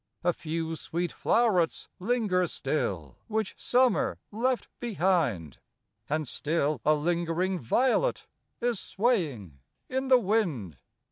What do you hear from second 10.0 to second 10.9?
the wind.